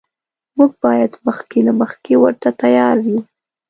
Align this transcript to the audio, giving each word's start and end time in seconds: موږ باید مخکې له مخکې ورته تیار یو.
موږ 0.57 0.71
باید 0.83 1.11
مخکې 1.27 1.59
له 1.67 1.73
مخکې 1.81 2.13
ورته 2.23 2.49
تیار 2.61 2.97
یو. 3.07 3.19